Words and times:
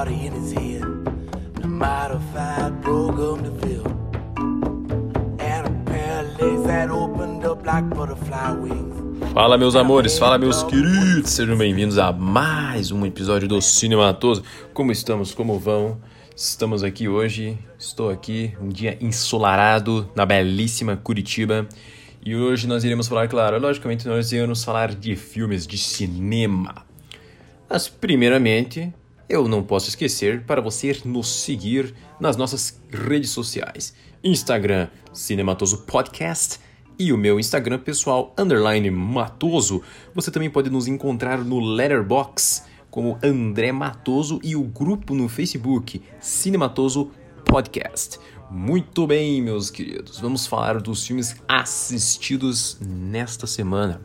party 0.00 0.26
in 0.26 0.32
his 0.32 0.52
head, 0.52 0.80
to 0.80 1.68
fill, 3.60 3.86
and 5.38 5.86
that 6.66 6.90
opened 6.90 7.44
up 7.44 7.66
like 7.66 7.84
butterfly 7.90 8.52
wings. 8.52 9.30
Fala 9.34 9.58
meus 9.58 9.76
amores, 9.76 10.18
fala 10.18 10.38
meus 10.38 10.62
queridos, 10.62 11.30
sejam 11.30 11.54
bem-vindos 11.58 11.98
a 11.98 12.12
mais 12.12 12.90
um 12.90 13.04
episódio 13.04 13.46
do 13.46 13.60
Cinematoso. 13.60 14.42
Como 14.72 14.90
estamos, 14.90 15.34
como 15.34 15.58
vão? 15.58 16.00
Estamos 16.34 16.82
aqui 16.82 17.06
hoje, 17.06 17.58
estou 17.78 18.08
aqui, 18.08 18.54
um 18.58 18.70
dia 18.70 18.96
ensolarado 19.02 20.10
na 20.16 20.24
belíssima 20.24 20.96
Curitiba. 20.96 21.68
E 22.24 22.34
hoje 22.34 22.66
nós 22.66 22.84
iremos 22.84 23.06
falar, 23.06 23.28
claro, 23.28 23.60
logicamente 23.60 24.08
nós 24.08 24.32
iremos 24.32 24.64
falar 24.64 24.94
de 24.94 25.14
filmes 25.14 25.66
de 25.66 25.76
cinema. 25.76 26.86
Mas 27.68 27.86
primeiramente, 27.86 28.94
eu 29.30 29.46
não 29.46 29.62
posso 29.62 29.88
esquecer 29.88 30.42
para 30.42 30.60
você 30.60 31.00
nos 31.04 31.28
seguir 31.28 31.94
nas 32.18 32.36
nossas 32.36 32.82
redes 32.90 33.30
sociais. 33.30 33.94
Instagram, 34.24 34.88
Cinematoso 35.12 35.82
Podcast 35.86 36.58
e 36.98 37.12
o 37.12 37.16
meu 37.16 37.38
Instagram 37.38 37.78
pessoal, 37.78 38.34
underline 38.36 38.90
Matoso. 38.90 39.82
Você 40.16 40.32
também 40.32 40.50
pode 40.50 40.68
nos 40.68 40.88
encontrar 40.88 41.38
no 41.44 41.60
Letterbox 41.60 42.64
como 42.90 43.18
André 43.22 43.70
Matoso 43.70 44.40
e 44.42 44.56
o 44.56 44.64
grupo 44.64 45.14
no 45.14 45.28
Facebook, 45.28 46.02
Cinematoso 46.18 47.12
Podcast. 47.44 48.18
Muito 48.50 49.06
bem, 49.06 49.40
meus 49.40 49.70
queridos, 49.70 50.18
vamos 50.18 50.44
falar 50.44 50.80
dos 50.80 51.06
filmes 51.06 51.36
assistidos 51.46 52.78
nesta 52.80 53.46
semana. 53.46 54.00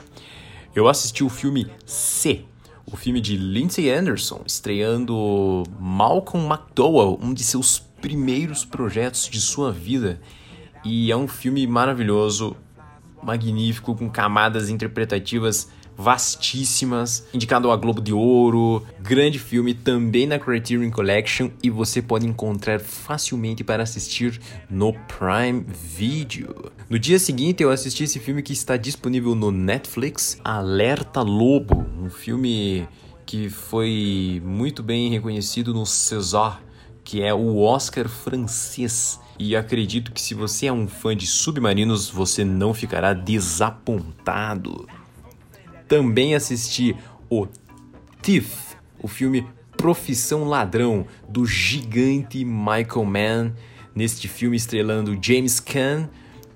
Eu 0.76 0.88
assisti 0.88 1.24
o 1.24 1.30
filme 1.30 1.66
C, 1.84 2.46
o 2.86 2.96
filme 2.96 3.20
de 3.20 3.36
Lindsay 3.36 3.90
Anderson, 3.90 4.42
estreando 4.46 5.64
Malcolm 5.80 6.48
McDowell, 6.48 7.20
um 7.22 7.34
de 7.34 7.44
seus 7.44 7.80
primeiros 7.80 8.64
projetos 8.64 9.28
de 9.28 9.42
sua 9.42 9.72
vida. 9.72 10.22
E 10.84 11.12
é 11.12 11.18
um 11.18 11.28
filme 11.28 11.66
maravilhoso, 11.66 12.56
magnífico, 13.24 13.96
com 13.96 14.10
camadas 14.10 14.70
interpretativas 14.70 15.70
vastíssimas, 15.98 17.26
indicado 17.34 17.70
ao 17.72 17.78
Globo 17.78 18.02
de 18.02 18.14
Ouro, 18.14 18.86
grande 19.00 19.40
filme 19.40 19.74
também 19.74 20.28
na 20.28 20.38
Criterion 20.38 20.92
Collection 20.92 21.50
e 21.64 21.70
você 21.70 22.02
pode 22.02 22.28
encontrar 22.28 22.80
facilmente 22.80 23.64
para 23.64 23.84
assistir 23.84 24.40
no 24.70 24.94
Prime 24.94 25.66
Video. 25.68 26.72
No 26.90 27.00
dia 27.00 27.18
seguinte 27.18 27.64
eu 27.64 27.72
assisti 27.72 28.04
esse 28.04 28.20
filme 28.20 28.42
que 28.42 28.54
está 28.54 28.78
disponível 28.78 29.34
no 29.36 29.52
Netflix, 29.52 30.40
Alerta 30.44 31.22
Lobo, 31.22 31.86
um 32.00 32.10
filme 32.10 32.88
que 33.26 33.50
foi 33.50 34.42
muito 34.46 34.84
bem 34.84 35.10
reconhecido 35.10 35.74
no 35.74 35.86
César, 35.86 36.62
que 37.04 37.22
é 37.22 37.34
o 37.34 37.58
Oscar 37.60 38.08
francês. 38.08 39.20
E 39.38 39.56
acredito 39.56 40.12
que 40.12 40.22
se 40.22 40.34
você 40.34 40.68
é 40.68 40.74
um 40.74 40.88
fã 40.88 41.16
de 41.16 41.28
submarinos, 41.28 42.10
você 42.10 42.46
não 42.46 42.74
ficará 42.74 43.14
desapontado 43.14 44.88
também 45.88 46.36
assisti 46.36 46.96
o 47.30 47.48
Thief, 48.22 48.76
o 49.02 49.08
filme 49.08 49.48
Profissão 49.78 50.46
Ladrão, 50.46 51.06
do 51.28 51.46
gigante 51.46 52.44
Michael 52.44 53.06
Mann, 53.06 53.54
neste 53.94 54.28
filme 54.28 54.58
estrelando 54.58 55.18
James 55.22 55.60
Caan, 55.60 56.10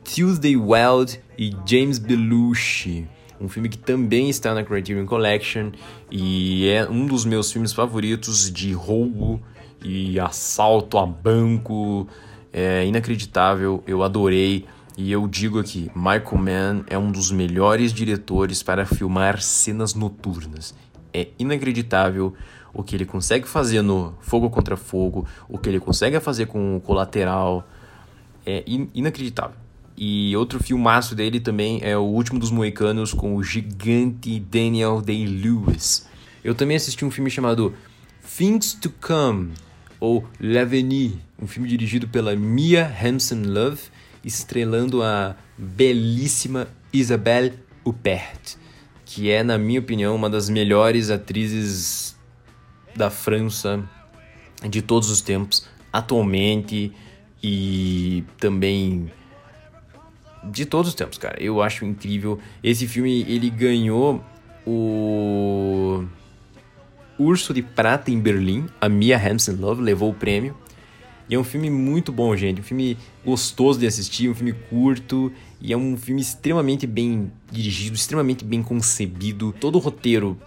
Tuesday 0.04 0.56
Wild 0.58 1.20
e 1.38 1.56
James 1.66 2.00
Belushi. 2.00 3.08
Um 3.40 3.48
filme 3.48 3.70
que 3.70 3.78
também 3.78 4.30
está 4.30 4.54
na 4.54 4.64
Criterion 4.64 5.06
Collection 5.06 5.72
e 6.12 6.68
é 6.68 6.90
um 6.90 7.06
dos 7.06 7.24
meus 7.24 7.52
filmes 7.52 7.72
favoritos 7.72 8.52
de 8.52 8.74
roubo 8.74 9.42
e 9.84 10.20
assalto 10.20 10.98
a 10.98 11.06
banco. 11.06 12.08
É 12.52 12.86
inacreditável, 12.86 13.84
eu 13.88 14.04
adorei. 14.04 14.66
E 15.00 15.14
eu 15.14 15.26
digo 15.30 15.60
aqui, 15.60 15.90
Michael 15.96 16.38
Mann 16.38 16.84
é 16.86 16.98
um 16.98 17.10
dos 17.10 17.32
melhores 17.32 17.94
diretores 17.94 18.62
para 18.62 18.86
filmar 18.86 19.42
cenas 19.42 19.94
noturnas. 19.94 20.76
É 21.14 21.30
inacreditável 21.40 22.34
o 22.74 22.84
que 22.84 22.98
ele 22.98 23.06
consegue 23.06 23.48
fazer 23.48 23.82
no 23.82 24.14
Fogo 24.20 24.50
contra 24.50 24.76
Fogo, 24.76 25.26
o 25.48 25.58
que 25.58 25.70
ele 25.70 25.80
consegue 25.80 26.20
fazer 26.20 26.48
com 26.48 26.76
o 26.76 26.82
Colateral. 26.82 27.66
É 28.46 28.62
in 28.68 28.90
inacreditável. 28.94 29.56
E 29.96 30.36
outro 30.36 30.62
filmaço 30.62 31.16
dele 31.16 31.40
também 31.40 31.80
é 31.82 31.98
O 31.98 32.02
Último 32.02 32.38
dos 32.38 32.52
Moicanos 32.52 33.14
com 33.14 33.38
o 33.38 33.42
gigante 33.42 34.38
Daniel 34.38 35.02
Day-Lewis. 35.02 36.10
Eu 36.44 36.54
também 36.54 36.76
assisti 36.76 37.06
um 37.06 37.12
filme 37.12 37.32
chamado 37.32 37.74
Things 38.38 38.74
to 38.74 38.92
Come, 39.00 39.54
ou 39.98 40.26
L'Avenir, 40.42 41.14
um 41.42 41.48
filme 41.48 41.70
dirigido 41.70 42.06
pela 42.06 42.36
Mia 42.36 42.86
Hansen-Love 43.02 43.98
estrelando 44.24 45.04
a 45.04 45.36
belíssima 45.58 46.68
Isabelle 46.92 47.54
Huppert, 47.86 48.58
que 49.06 49.30
é, 49.30 49.44
na 49.44 49.58
minha 49.58 49.80
opinião, 49.80 50.16
uma 50.16 50.30
das 50.30 50.50
melhores 50.50 51.10
atrizes 51.10 52.16
da 52.96 53.10
França 53.10 53.84
de 54.70 54.82
todos 54.82 55.10
os 55.10 55.22
tempos, 55.22 55.66
atualmente 55.92 56.92
e 57.42 58.24
também 58.38 59.12
de 60.44 60.66
todos 60.66 60.90
os 60.90 60.96
tempos, 60.96 61.18
cara. 61.18 61.42
Eu 61.42 61.62
acho 61.62 61.86
incrível. 61.86 62.40
Esse 62.64 62.88
filme 62.88 63.22
ele 63.28 63.50
ganhou 63.50 64.24
o 64.66 66.06
Urso 67.18 67.54
de 67.54 67.62
Prata 67.62 68.12
em 68.12 68.20
Berlim. 68.20 68.68
A 68.80 68.88
Mia 68.88 69.18
Hansen 69.18 69.56
Love 69.56 69.82
levou 69.82 70.12
o 70.12 70.14
prêmio. 70.14 70.56
E 71.30 71.36
é 71.36 71.40
um 71.40 71.44
filme 71.44 71.70
muito 71.70 72.12
bom, 72.12 72.36
gente. 72.36 72.60
Um 72.60 72.64
filme 72.64 72.98
gostoso 73.24 73.80
de 73.80 73.86
assistir, 73.86 74.30
um 74.30 74.34
filme 74.34 74.54
curto. 74.54 75.32
E 75.62 75.72
é 75.72 75.78
um 75.78 75.96
filme 75.96 76.22
extremamente 76.22 76.88
bem 76.88 77.32
dirigido, 77.52 77.96
extremamente 77.96 78.44
bem 78.44 78.64
concebido. 78.64 79.54
Todo 79.60 79.76
o 79.76 79.80
roteiro 79.80 80.38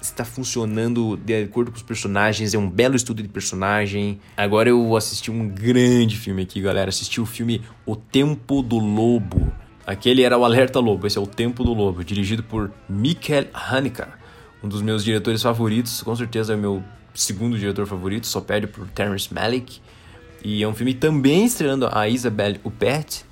está 0.00 0.24
funcionando 0.24 1.16
de 1.16 1.42
acordo 1.42 1.72
com 1.72 1.76
os 1.76 1.82
personagens, 1.82 2.54
é 2.54 2.58
um 2.58 2.70
belo 2.70 2.94
estudo 2.94 3.22
de 3.22 3.28
personagem. 3.28 4.20
Agora 4.36 4.68
eu 4.68 4.96
assisti 4.96 5.30
um 5.30 5.48
grande 5.48 6.16
filme 6.16 6.42
aqui, 6.42 6.60
galera. 6.60 6.88
Assisti 6.88 7.20
o 7.20 7.26
filme 7.26 7.62
O 7.84 7.96
Tempo 7.96 8.62
do 8.62 8.78
Lobo. 8.78 9.52
Aquele 9.84 10.22
era 10.22 10.36
o 10.36 10.44
Alerta 10.44 10.78
Lobo, 10.78 11.06
esse 11.06 11.16
é 11.16 11.20
o 11.20 11.26
Tempo 11.26 11.64
do 11.64 11.72
Lobo, 11.72 12.04
dirigido 12.04 12.42
por 12.42 12.70
Michael 12.88 13.46
Haneke, 13.54 14.02
um 14.62 14.68
dos 14.68 14.82
meus 14.82 15.02
diretores 15.02 15.40
favoritos, 15.40 16.02
com 16.02 16.14
certeza 16.14 16.52
é 16.52 16.56
o 16.56 16.58
meu 16.58 16.84
segundo 17.14 17.58
diretor 17.58 17.86
favorito, 17.86 18.26
só 18.26 18.38
perde 18.38 18.66
por 18.66 18.86
Terrence 18.88 19.32
Malick. 19.32 19.80
E 20.42 20.62
é 20.62 20.68
um 20.68 20.74
filme 20.74 20.94
também 20.94 21.44
estrelando 21.44 21.88
a 21.92 22.08
Isabelle 22.08 22.60
Huppert, 22.64 23.22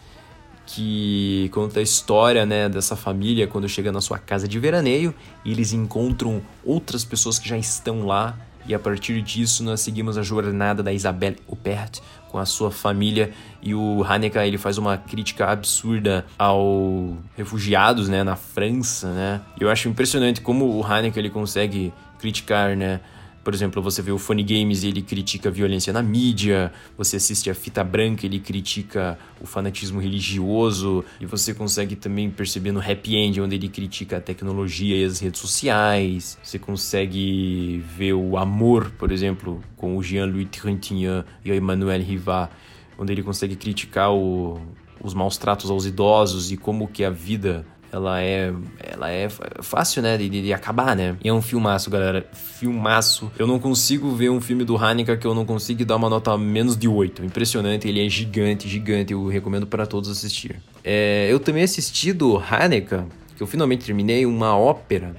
que 0.67 1.49
conta 1.53 1.79
a 1.79 1.83
história 1.83 2.45
né, 2.45 2.69
dessa 2.69 2.97
família 2.97 3.47
quando 3.47 3.69
chega 3.69 3.93
na 3.93 4.01
sua 4.01 4.19
casa 4.19 4.49
de 4.49 4.59
veraneio 4.59 5.15
e 5.45 5.53
eles 5.53 5.73
encontram 5.73 6.43
outras 6.65 7.05
pessoas 7.05 7.39
que 7.39 7.49
já 7.49 7.57
estão 7.57 8.05
lá. 8.05 8.37
E 8.69 8.75
a 8.75 8.79
partir 8.81 9.23
disso 9.23 9.63
nós 9.63 9.81
seguimos 9.81 10.19
a 10.19 10.23
jornada 10.23 10.83
da 10.83 10.93
Isabelle 10.93 11.37
Huppert 11.47 12.01
com 12.29 12.39
a 12.39 12.45
sua 12.45 12.73
família 12.73 13.31
e 13.63 13.73
o 13.73 14.03
Haneke 14.03 14.37
ele 14.39 14.59
faz 14.59 14.77
uma 14.77 14.99
crítica 14.99 15.47
absurda 15.47 16.27
aos 16.37 17.15
refugiados 17.37 18.09
né, 18.09 18.25
na 18.25 18.35
França, 18.35 19.13
né? 19.13 19.41
Eu 19.61 19.71
acho 19.71 19.89
impressionante 19.89 20.41
como 20.41 20.67
o 20.67 20.85
Haneke 20.85 21.17
ele 21.17 21.31
consegue 21.31 21.95
criticar, 22.19 22.77
né, 22.77 23.01
por 23.47 23.55
exemplo, 23.55 23.81
você 23.81 24.03
vê 24.03 24.11
o 24.11 24.19
Funny 24.19 24.43
Games 24.43 24.83
e 24.83 24.89
ele 24.89 25.01
critica 25.01 25.51
a 25.51 25.53
violência 25.53 25.93
na 25.93 26.03
mídia, 26.03 26.73
você 26.99 27.15
assiste 27.15 27.49
a 27.49 27.55
Fita 27.55 27.85
Branca, 27.85 28.27
ele 28.27 28.41
critica 28.41 29.17
o 29.41 29.47
fanatismo 29.47 30.01
religioso, 30.01 31.05
e 31.21 31.27
você 31.27 31.55
consegue 31.55 31.95
também 31.95 32.29
perceber 32.29 32.73
no 32.73 32.81
Happy 32.81 33.15
End, 33.15 33.41
onde 33.41 33.55
ele 33.55 33.69
critica 33.69 34.17
a 34.17 34.21
tecnologia 34.21 34.97
e 34.97 35.05
as 35.05 35.21
redes 35.21 35.41
sociais. 35.41 36.37
Você 36.43 36.59
consegue 36.59 37.85
ver 37.97 38.15
o 38.15 38.37
Amor, 38.37 38.91
por 38.99 39.13
exemplo, 39.13 39.63
com 39.77 39.97
o 39.97 40.03
Jean-Louis 40.03 40.49
Trintignant 40.51 41.25
e 41.45 41.53
o 41.53 41.55
Emmanuel 41.55 42.03
Rivat, 42.03 42.51
onde 42.99 43.13
ele 43.13 43.23
consegue 43.23 43.55
criticar 43.55 44.13
o, 44.13 44.61
os 45.01 45.15
maus 45.15 45.37
tratos 45.37 45.71
aos 45.71 45.87
idosos 45.87 46.51
e 46.51 46.57
como 46.57 46.89
que 46.89 47.05
a 47.05 47.11
vida 47.11 47.65
ela 47.93 48.21
é, 48.23 48.53
ela 48.79 49.11
é 49.11 49.29
fácil, 49.63 50.03
né, 50.03 50.17
de, 50.17 50.29
de, 50.29 50.53
acabar, 50.53 50.95
né? 50.97 51.17
E 51.23 51.29
é 51.29 51.33
um 51.33 51.43
filmaço, 51.43 51.91
galera. 51.91 52.27
Filmaço. 52.33 53.31
Eu 53.39 53.47
não 53.47 53.59
consigo 53.59 54.11
ver 54.15 54.31
um 54.31 54.41
filme 54.41 54.65
do 54.65 54.77
Haneke 54.77 55.17
que 55.17 55.27
eu 55.27 55.35
não 55.35 55.45
consigo 55.45 55.85
dar 55.85 55.97
uma 55.97 56.09
nota 56.09 56.37
menos 56.37 56.77
de 56.77 56.89
8. 56.89 57.25
Impressionante, 57.25 57.89
ele 57.89 58.05
é 58.05 58.09
gigante, 58.09 58.69
gigante. 58.69 59.13
Eu 59.13 59.27
recomendo 59.29 59.67
para 59.67 59.87
todos 59.87 60.11
assistir. 60.11 60.57
É, 60.83 61.29
eu 61.31 61.39
também 61.39 61.63
assisti 61.63 62.13
do 62.13 62.37
Haneke, 62.37 62.97
que 63.37 63.43
eu 63.43 63.47
finalmente 63.47 63.85
terminei, 63.85 64.27
uma 64.27 64.57
ópera 64.57 65.15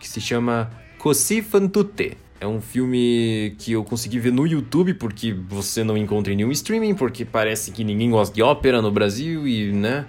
que 0.00 0.08
se 0.08 0.20
chama 0.20 0.70
Così 0.98 1.42
fan 1.42 1.68
tutte. 1.68 2.16
É 2.40 2.46
um 2.46 2.60
filme 2.60 3.56
que 3.58 3.72
eu 3.72 3.82
consegui 3.82 4.20
ver 4.20 4.32
no 4.32 4.46
YouTube, 4.46 4.94
porque 4.94 5.32
você 5.32 5.82
não 5.82 5.96
encontra 5.96 6.32
em 6.32 6.36
nenhum 6.36 6.52
streaming, 6.52 6.94
porque 6.94 7.24
parece 7.24 7.72
que 7.72 7.82
ninguém 7.82 8.10
gosta 8.10 8.32
de 8.32 8.42
ópera 8.42 8.80
no 8.80 8.92
Brasil 8.92 9.46
e, 9.46 9.72
né? 9.72 10.06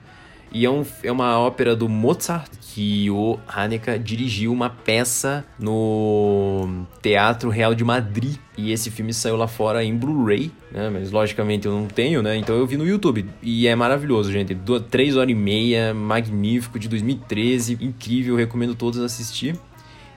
E 0.51 0.65
é, 0.65 0.69
um, 0.69 0.83
é 1.03 1.11
uma 1.11 1.39
ópera 1.39 1.75
do 1.75 1.87
Mozart 1.87 2.49
que 2.73 3.09
o 3.09 3.39
Haneke 3.47 3.97
dirigiu 3.99 4.51
uma 4.51 4.69
peça 4.69 5.45
no 5.59 6.85
Teatro 7.01 7.49
Real 7.49 7.75
de 7.75 7.83
Madrid. 7.83 8.37
E 8.57 8.71
esse 8.71 8.89
filme 8.89 9.13
saiu 9.13 9.35
lá 9.35 9.47
fora 9.47 9.83
em 9.83 9.95
Blu-ray, 9.95 10.51
né? 10.71 10.89
Mas 10.89 11.11
logicamente 11.11 11.65
eu 11.65 11.71
não 11.71 11.87
tenho, 11.87 12.21
né? 12.21 12.35
Então 12.35 12.55
eu 12.55 12.65
vi 12.65 12.77
no 12.77 12.87
YouTube. 12.87 13.25
E 13.41 13.67
é 13.67 13.75
maravilhoso, 13.75 14.31
gente. 14.31 14.53
Duas, 14.53 14.83
três 14.89 15.15
horas 15.15 15.31
e 15.31 15.35
meia, 15.35 15.93
magnífico, 15.93 16.79
de 16.79 16.87
2013. 16.87 17.77
Incrível, 17.81 18.35
recomendo 18.35 18.75
todos 18.75 18.99
assistir. 18.99 19.55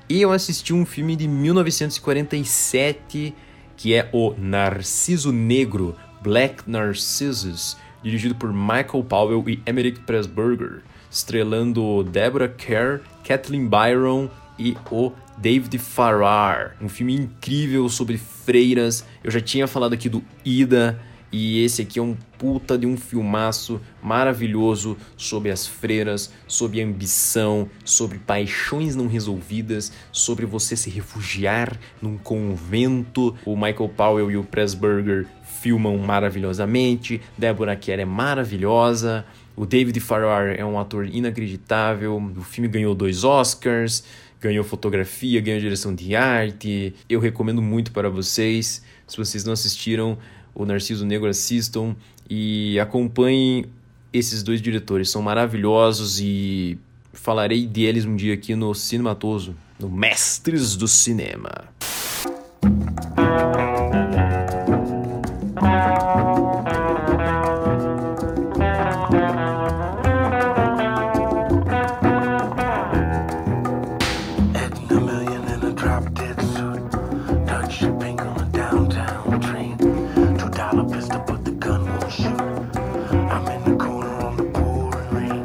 E 0.08 0.20
eu 0.20 0.32
assisti 0.32 0.73
um 0.73 0.84
filme 0.84 1.17
de 1.17 1.26
1947 1.26 3.34
que 3.76 3.94
é 3.94 4.08
o 4.12 4.34
Narciso 4.38 5.32
Negro, 5.32 5.96
Black 6.23 6.70
Narcissus, 6.70 7.76
dirigido 8.02 8.34
por 8.34 8.52
Michael 8.52 9.04
Powell 9.08 9.44
e 9.49 9.62
Emmerich 9.66 10.00
Pressburger, 10.00 10.82
estrelando 11.10 12.02
Deborah 12.04 12.49
Kerr, 12.49 13.00
Kathleen 13.25 13.69
Byron 13.69 14.28
e 14.58 14.76
o 14.90 15.12
David 15.38 15.78
Farrar. 15.78 16.76
Um 16.81 16.88
filme 16.88 17.14
incrível 17.14 17.88
sobre 17.88 18.19
freiras. 18.19 19.04
Eu 19.22 19.31
já 19.31 19.40
tinha 19.40 19.66
falado 19.66 19.93
aqui 19.93 20.08
do 20.08 20.22
Ida, 20.44 21.00
e 21.32 21.64
esse 21.64 21.81
aqui 21.81 21.99
é 21.99 22.02
um 22.02 22.14
puta 22.37 22.76
de 22.76 22.87
um 22.87 22.96
filmaço 22.96 23.81
maravilhoso 24.02 24.99
sobre 25.17 25.50
as 25.50 25.67
freiras, 25.67 26.31
sobre 26.46 26.82
ambição, 26.82 27.70
sobre 27.84 28.19
paixões 28.19 28.94
não 28.94 29.06
resolvidas, 29.06 29.93
sobre 30.12 30.44
você 30.44 30.76
se 30.76 30.90
refugiar 30.90 31.79
num 32.02 32.19
convento. 32.19 33.34
O 33.46 33.56
Michael 33.56 33.88
Powell 33.96 34.31
e 34.31 34.37
o 34.37 34.44
Pressburger 34.44 35.26
filmam 35.62 35.96
maravilhosamente, 35.96 37.20
Deborah 37.38 37.76
Kerr 37.76 38.00
é 38.00 38.05
maravilhosa. 38.05 39.25
O 39.56 39.64
David 39.64 39.99
Farrar 40.00 40.55
é 40.58 40.64
um 40.64 40.79
ator 40.79 41.06
inacreditável. 41.06 42.17
O 42.17 42.43
filme 42.43 42.69
ganhou 42.69 42.94
dois 42.94 43.23
Oscars, 43.23 44.05
ganhou 44.40 44.64
fotografia, 44.64 45.40
ganhou 45.40 45.61
direção 45.61 45.94
de 45.94 46.17
arte. 46.17 46.94
Eu 47.08 47.20
recomendo 47.20 47.62
muito 47.62 47.93
para 47.93 48.11
vocês. 48.11 48.82
Se 49.06 49.17
vocês 49.17 49.44
não 49.44 49.52
assistiram, 49.52 50.19
o 50.54 50.64
Narciso 50.64 51.04
Negro 51.04 51.28
assistam 51.28 51.94
e 52.28 52.78
acompanhem 52.78 53.66
esses 54.12 54.43
dois 54.43 54.60
diretores. 54.60 55.10
São 55.10 55.22
maravilhosos 55.22 56.20
e 56.20 56.78
falarei 57.12 57.66
deles 57.66 58.04
um 58.04 58.16
dia 58.16 58.34
aqui 58.34 58.54
no 58.54 58.75
Cinematoso, 58.75 59.54
no 59.78 59.88
Mestres 59.88 60.76
do 60.76 60.88
Cinema. 60.88 61.69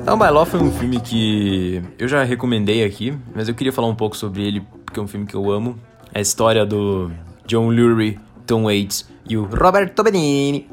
Então, 0.07 0.17
By 0.17 0.29
Law 0.29 0.45
foi 0.45 0.61
um 0.61 0.71
filme 0.71 1.01
que 1.01 1.83
eu 1.99 2.07
já 2.07 2.23
recomendei 2.23 2.81
aqui, 2.81 3.13
mas 3.35 3.49
eu 3.49 3.53
queria 3.53 3.73
falar 3.73 3.89
um 3.89 3.93
pouco 3.93 4.15
sobre 4.15 4.41
ele 4.41 4.61
porque 4.85 4.97
é 4.97 5.03
um 5.03 5.07
filme 5.07 5.25
que 5.25 5.35
eu 5.35 5.51
amo. 5.51 5.77
É 6.13 6.19
a 6.19 6.21
história 6.21 6.65
do 6.65 7.11
John 7.45 7.69
Lurie, 7.69 8.17
Tom 8.45 8.63
Waits 8.63 9.05
e 9.29 9.35
o 9.35 9.43
Roberto 9.43 10.01
Benini, 10.03 10.69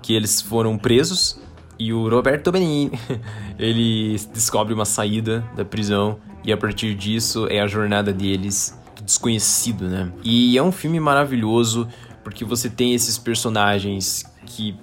que 0.00 0.14
eles 0.14 0.40
foram 0.40 0.78
presos 0.78 1.38
e 1.78 1.92
o 1.92 2.08
Roberto 2.08 2.50
Benini, 2.50 2.98
ele 3.60 4.18
descobre 4.32 4.72
uma 4.72 4.86
saída 4.86 5.46
da 5.54 5.66
prisão 5.66 6.18
e 6.42 6.50
a 6.50 6.56
partir 6.56 6.94
disso 6.94 7.46
é 7.50 7.60
a 7.60 7.66
jornada 7.66 8.10
deles 8.10 8.74
desconhecido, 9.04 9.86
né? 9.86 10.10
E 10.24 10.56
é 10.56 10.62
um 10.62 10.72
filme 10.72 10.98
maravilhoso 10.98 11.86
porque 12.24 12.42
você 12.42 12.70
tem 12.70 12.94
esses 12.94 13.18
personagens 13.18 14.24
que 14.46 14.74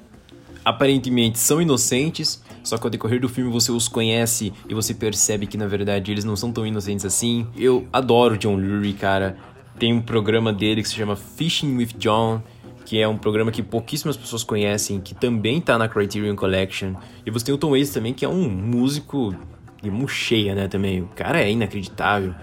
aparentemente 0.64 1.40
são 1.40 1.60
inocentes, 1.60 2.44
só 2.64 2.78
que 2.78 2.86
ao 2.86 2.90
decorrer 2.90 3.20
do 3.20 3.30
filme 3.30 3.52
você 3.52 3.72
os 3.72 3.88
conhece 3.88 4.54
e 4.68 4.74
você 4.74 4.94
percebe 4.94 5.48
que 5.48 5.58
na 5.58 5.68
verdade 5.68 6.12
eles 6.12 6.24
não 6.24 6.36
são 6.36 6.52
tão 6.52 6.66
inocentes 6.66 7.06
assim. 7.06 7.48
Eu 7.56 7.88
adoro 7.92 8.38
John 8.38 8.56
Lurie, 8.56 8.94
cara. 8.94 9.38
Tem 9.78 9.94
um 9.94 10.02
programa 10.02 10.52
dele 10.52 10.82
que 10.82 10.90
se 10.90 10.96
chama 10.96 11.16
Fishing 11.16 11.78
with 11.78 11.94
John, 11.98 12.42
que 12.86 13.00
é 13.00 13.08
um 13.08 13.18
programa 13.18 13.52
que 13.52 13.64
pouquíssimas 13.64 14.18
pessoas 14.18 14.44
conhecem, 14.44 15.00
que 15.00 15.14
também 15.14 15.62
tá 15.62 15.78
na 15.78 15.88
Criterion 15.88 16.36
Collection. 16.36 16.96
E 17.26 17.32
você 17.32 17.46
tem 17.46 17.56
o 17.56 17.58
Tom 17.58 17.70
Waits 17.70 17.92
também, 17.92 18.14
que 18.14 18.26
é 18.26 18.28
um 18.28 18.50
músico 18.50 19.34
de 19.82 19.90
mão 19.90 20.08
cheia, 20.08 20.56
né, 20.56 20.68
também. 20.68 21.02
O 21.02 21.08
cara 21.08 21.42
é 21.42 21.52
inacreditável. 21.52 22.34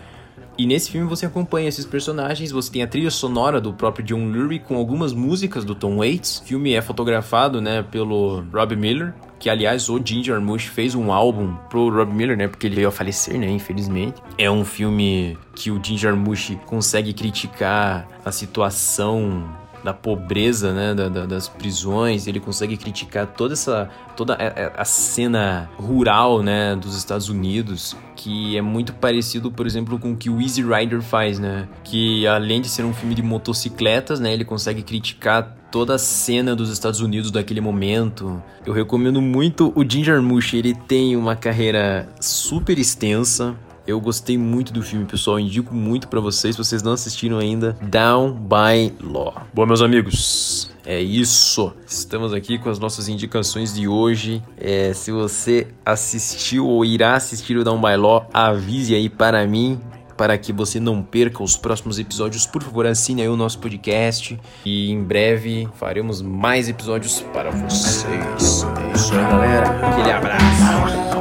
E 0.58 0.66
nesse 0.66 0.90
filme 0.90 1.06
você 1.06 1.26
acompanha 1.26 1.68
esses 1.68 1.84
personagens, 1.84 2.50
você 2.50 2.72
tem 2.72 2.82
a 2.82 2.86
trilha 2.86 3.10
sonora 3.10 3.60
do 3.60 3.74
próprio 3.74 4.04
John 4.06 4.24
Lurie 4.30 4.58
com 4.58 4.76
algumas 4.76 5.12
músicas 5.12 5.64
do 5.64 5.74
Tom 5.74 5.98
Waits. 5.98 6.38
O 6.38 6.44
filme 6.44 6.72
é 6.72 6.80
fotografado, 6.80 7.60
né, 7.60 7.82
pelo 7.82 8.42
Rob 8.52 8.74
Miller, 8.74 9.12
que 9.38 9.50
aliás 9.50 9.88
o 9.88 10.00
Ginger 10.02 10.40
Mush 10.40 10.66
fez 10.66 10.94
um 10.94 11.12
álbum 11.12 11.54
pro 11.68 11.88
Rob 11.90 12.12
Miller, 12.12 12.36
né, 12.36 12.48
porque 12.48 12.66
ele 12.66 12.76
veio 12.76 12.88
a 12.88 12.92
falecer, 12.92 13.38
né, 13.38 13.48
infelizmente. 13.48 14.22
É 14.38 14.50
um 14.50 14.64
filme 14.64 15.36
que 15.54 15.70
o 15.70 15.82
Ginger 15.82 16.16
Mush 16.16 16.56
consegue 16.66 17.12
criticar 17.12 18.08
a 18.24 18.32
situação 18.32 19.44
da 19.84 19.94
pobreza, 19.94 20.72
né, 20.72 20.94
da, 20.94 21.08
da, 21.08 21.26
das 21.26 21.48
prisões, 21.48 22.26
ele 22.26 22.40
consegue 22.40 22.76
criticar 22.76 23.24
toda 23.24 23.52
essa 23.52 23.88
toda 24.16 24.34
a, 24.34 24.82
a, 24.82 24.84
cena 24.84 25.70
rural, 25.76 26.42
né, 26.42 26.74
dos 26.74 26.96
Estados 26.96 27.28
Unidos, 27.28 27.96
que 28.16 28.56
é 28.56 28.62
muito 28.62 28.92
parecido, 28.94 29.48
por 29.48 29.64
exemplo, 29.64 29.96
com 29.96 30.12
o 30.12 30.16
que 30.16 30.28
o 30.28 30.40
Easy 30.40 30.62
Rider 30.62 31.00
faz, 31.02 31.38
né, 31.38 31.68
que 31.84 32.26
além 32.26 32.60
de 32.60 32.68
ser 32.68 32.84
um 32.84 32.92
filme 32.92 33.14
de 33.14 33.22
motocicletas, 33.22 34.18
né, 34.18 34.32
ele 34.32 34.44
consegue 34.44 34.82
criticar 34.82 35.54
toda 35.76 35.96
a 35.96 35.98
cena 35.98 36.56
dos 36.56 36.70
Estados 36.70 37.00
Unidos 37.00 37.30
daquele 37.30 37.60
momento. 37.60 38.42
Eu 38.64 38.72
recomendo 38.72 39.20
muito 39.20 39.74
o 39.76 39.84
Ginger 39.86 40.22
Mush, 40.22 40.54
ele 40.54 40.74
tem 40.74 41.14
uma 41.14 41.36
carreira 41.36 42.08
super 42.18 42.78
extensa, 42.78 43.54
eu 43.86 44.00
gostei 44.00 44.38
muito 44.38 44.72
do 44.72 44.82
filme, 44.82 45.04
pessoal. 45.04 45.38
Indico 45.38 45.74
muito 45.74 46.08
para 46.08 46.18
vocês, 46.18 46.56
se 46.56 46.64
vocês 46.64 46.82
não 46.82 46.92
assistiram 46.92 47.38
ainda. 47.38 47.76
Down 47.82 48.32
by 48.32 48.90
Law. 49.00 49.46
Bom, 49.52 49.66
meus 49.66 49.82
amigos, 49.82 50.70
é 50.84 51.00
isso. 51.00 51.72
Estamos 51.86 52.32
aqui 52.32 52.58
com 52.58 52.68
as 52.68 52.78
nossas 52.78 53.08
indicações 53.08 53.74
de 53.74 53.86
hoje. 53.86 54.42
É, 54.56 54.92
se 54.92 55.12
você 55.12 55.68
assistiu 55.84 56.66
ou 56.66 56.84
irá 56.84 57.14
assistir 57.14 57.56
o 57.56 57.62
Down 57.62 57.80
by 57.80 57.96
Law, 57.96 58.28
avise 58.32 58.94
aí 58.94 59.08
para 59.08 59.46
mim. 59.46 59.78
Para 60.16 60.38
que 60.38 60.52
você 60.52 60.80
não 60.80 61.02
perca 61.02 61.42
os 61.42 61.56
próximos 61.56 61.98
episódios, 61.98 62.46
por 62.46 62.62
favor, 62.62 62.86
assine 62.86 63.22
aí 63.22 63.28
o 63.28 63.36
nosso 63.36 63.58
podcast. 63.58 64.38
E 64.64 64.90
em 64.90 65.02
breve 65.02 65.68
faremos 65.74 66.22
mais 66.22 66.68
episódios 66.68 67.20
para 67.32 67.50
vocês. 67.50 68.64
É 68.64 68.92
isso 68.94 69.14
aí, 69.14 69.24
galera. 69.24 69.88
Aquele 69.88 70.12
abraço. 70.12 71.15